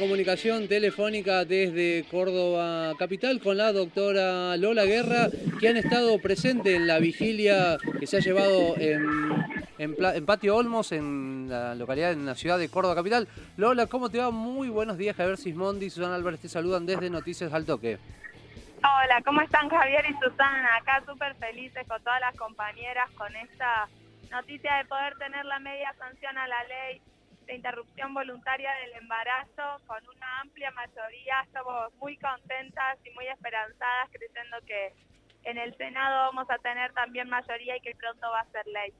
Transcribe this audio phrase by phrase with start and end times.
[0.00, 5.28] Comunicación telefónica desde Córdoba Capital con la doctora Lola Guerra,
[5.60, 11.48] que han estado presentes en la vigilia que se ha llevado en, Patio Olmos, en
[11.50, 13.28] la localidad, en la ciudad de Córdoba Capital.
[13.58, 14.30] Lola, ¿cómo te va?
[14.30, 17.98] Muy buenos días, Javier Sismondi y Susana Álvarez te saludan desde Noticias al Toque.
[18.78, 20.76] Hola, ¿cómo están Javier y Susana?
[20.76, 23.86] Acá súper felices con todas las compañeras con esta
[24.30, 27.02] noticia de poder tener la media sanción a la ley
[27.54, 31.42] interrupción voluntaria del embarazo con una amplia mayoría.
[31.44, 34.92] Estamos muy contentas y muy esperanzadas creyendo que
[35.44, 38.92] en el Senado vamos a tener también mayoría y que pronto va a ser ley.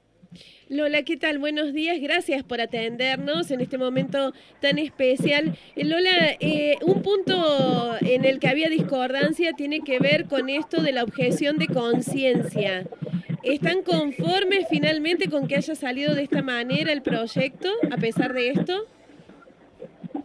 [0.69, 1.39] Lola, ¿qué tal?
[1.39, 5.57] Buenos días, gracias por atendernos en este momento tan especial.
[5.75, 10.81] Eh, Lola, eh, un punto en el que había discordancia tiene que ver con esto
[10.81, 12.85] de la objeción de conciencia.
[13.43, 18.49] ¿Están conformes finalmente con que haya salido de esta manera el proyecto, a pesar de
[18.49, 18.85] esto?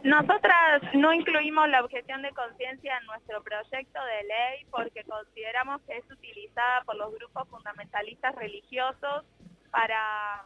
[0.02, 5.96] Nosotras no incluimos la objeción de conciencia en nuestro proyecto de ley porque consideramos que
[5.96, 9.24] es utilizada por los grupos fundamentalistas religiosos
[9.70, 10.44] para,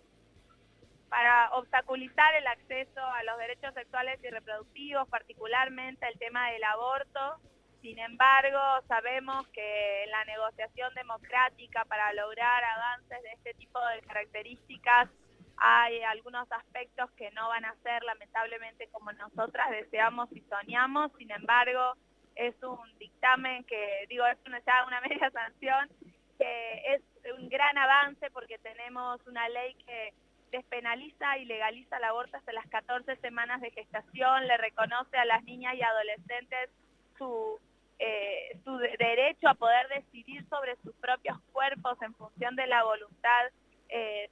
[1.08, 7.41] para obstaculizar el acceso a los derechos sexuales y reproductivos, particularmente el tema del aborto,
[7.83, 15.09] sin embargo, sabemos que la negociación democrática para lograr avances de este tipo de características
[15.56, 21.31] hay algunos aspectos que no van a ser lamentablemente como nosotras deseamos y soñamos, sin
[21.31, 21.95] embargo,
[22.34, 25.91] es un dictamen que, digo, es una, ya una media sanción,
[26.39, 27.03] que es
[27.39, 30.14] un gran avance porque tenemos una ley que
[30.51, 35.45] despenaliza y legaliza el aborto hasta las 14 semanas de gestación, le reconoce a las
[35.45, 36.70] niñas y adolescentes
[37.19, 37.61] su
[38.01, 43.47] eh, su derecho a poder decidir sobre sus propios cuerpos en función de la voluntad
[43.91, 44.31] eh,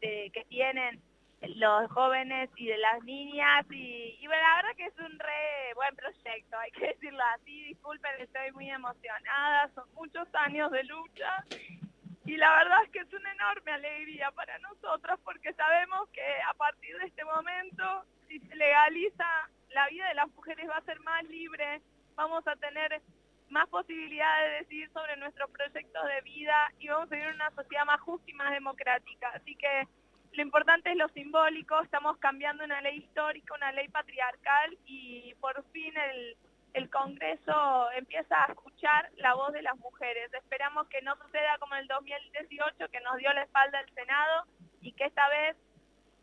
[0.00, 1.00] que tienen
[1.40, 3.64] los jóvenes y de las niñas.
[3.70, 8.10] Y, bueno, la verdad que es un re buen proyecto, hay que decirlo así, disculpen,
[8.20, 11.44] estoy muy emocionada, son muchos años de lucha.
[12.26, 16.52] Y la verdad es que es una enorme alegría para nosotros porque sabemos que a
[16.54, 21.00] partir de este momento, si se legaliza, la vida de las mujeres va a ser
[21.00, 21.80] más libre,
[22.18, 23.00] vamos a tener
[23.48, 27.86] más posibilidades de decidir sobre nuestros proyectos de vida y vamos a vivir una sociedad
[27.86, 29.30] más justa y más democrática.
[29.34, 29.86] Así que
[30.32, 35.64] lo importante es lo simbólico, estamos cambiando una ley histórica, una ley patriarcal y por
[35.70, 36.36] fin el,
[36.74, 40.34] el Congreso empieza a escuchar la voz de las mujeres.
[40.34, 44.44] Esperamos que no suceda como el 2018, que nos dio la espalda el Senado
[44.82, 45.56] y que esta vez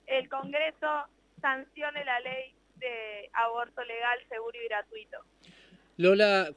[0.07, 1.07] el Congreso
[1.41, 5.23] sancione la ley de aborto legal, seguro y gratuito.
[5.97, 6.49] Lola,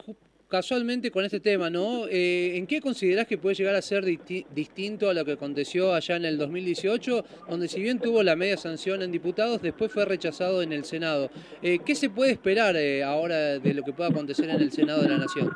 [0.48, 2.06] casualmente con este tema, ¿no?
[2.08, 6.16] Eh, ¿En qué considerás que puede llegar a ser distinto a lo que aconteció allá
[6.16, 10.60] en el 2018, donde si bien tuvo la media sanción en diputados, después fue rechazado
[10.60, 11.30] en el Senado?
[11.62, 15.02] Eh, ¿Qué se puede esperar eh, ahora de lo que pueda acontecer en el Senado
[15.02, 15.50] de la Nación?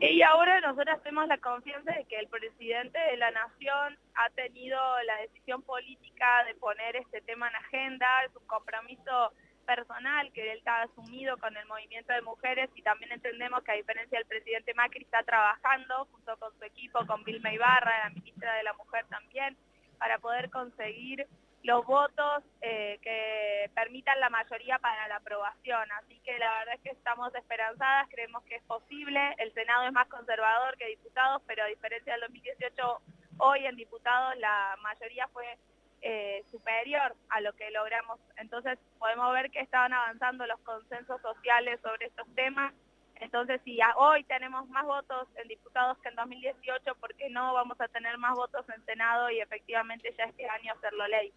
[0.00, 4.78] Y ahora nosotros tenemos la confianza de que el presidente de la Nación ha tenido
[5.06, 9.32] la decisión política de poner este tema en agenda, es un compromiso
[9.68, 13.74] personal que él está asumido con el movimiento de mujeres y también entendemos que a
[13.74, 18.54] diferencia del presidente Macri está trabajando junto con su equipo, con Vilma Ibarra, la ministra
[18.54, 19.58] de la Mujer también,
[19.98, 21.26] para poder conseguir
[21.64, 25.86] los votos eh, que permitan la mayoría para la aprobación.
[26.00, 29.20] Así que la verdad es que estamos esperanzadas, creemos que es posible.
[29.36, 33.02] El Senado es más conservador que diputados, pero a diferencia del 2018,
[33.40, 35.58] hoy en diputados la mayoría fue
[36.02, 38.20] eh, superior a lo que logramos.
[38.36, 42.72] Entonces podemos ver que estaban avanzando los consensos sociales sobre estos temas.
[43.16, 47.80] Entonces si hoy tenemos más votos en diputados que en 2018, ¿por qué no vamos
[47.80, 51.32] a tener más votos en Senado y efectivamente ya este año hacerlo ley?